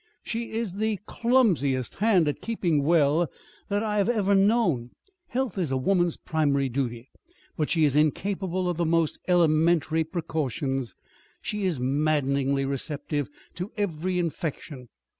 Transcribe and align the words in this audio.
"She 0.23 0.53
is 0.53 0.73
the 0.77 0.97
clumsiest 1.05 1.93
hand 1.97 2.27
at 2.27 2.41
keeping 2.41 2.81
well 2.83 3.29
that 3.69 3.83
I 3.83 3.97
have 3.97 4.09
ever 4.09 4.33
known. 4.33 4.89
Health 5.27 5.59
is 5.59 5.69
a 5.69 5.77
woman's 5.77 6.17
primary 6.17 6.69
duty. 6.69 7.11
But 7.55 7.69
she 7.69 7.83
is 7.85 7.95
incapable 7.95 8.67
of 8.67 8.77
the 8.77 8.83
most 8.85 9.19
elementary 9.27 10.03
precautions. 10.03 10.95
She 11.39 11.65
is 11.65 11.79
maddeningly 11.79 12.65
receptive 12.65 13.29
to 13.53 13.71
every 13.77 14.17
infection. 14.17 14.89